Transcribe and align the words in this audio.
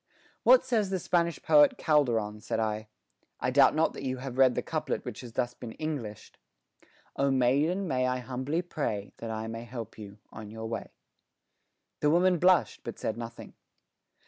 "What 0.41 0.65
says 0.65 0.89
the 0.89 0.97
Spanish 0.97 1.39
poet 1.43 1.77
Calderon?" 1.77 2.39
said 2.41 2.59
I. 2.59 2.87
"I 3.39 3.51
doubt 3.51 3.75
not 3.75 3.93
that 3.93 4.01
you 4.01 4.17
have 4.17 4.39
read 4.39 4.55
the 4.55 4.63
couplet 4.63 5.05
which 5.05 5.21
has 5.21 5.31
been 5.31 5.69
thus 5.69 5.75
Englished: 5.77 6.39
Oh, 7.17 7.29
maiden, 7.29 7.87
may 7.87 8.07
I 8.07 8.17
humbly 8.17 8.63
pray 8.63 9.13
That 9.17 9.29
I 9.29 9.45
may 9.45 9.63
help 9.63 9.99
you 9.99 10.17
on 10.31 10.49
your 10.49 10.65
way." 10.65 10.89
The 11.99 12.09
woman 12.09 12.39
blushed, 12.39 12.81
but 12.83 12.97
said 12.97 13.15
nothing. 13.15 13.53